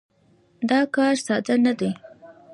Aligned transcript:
دا 0.69 0.79
کار 0.95 1.15
ساده 1.25 1.55
نه 1.65 1.73
دی. 1.79 1.89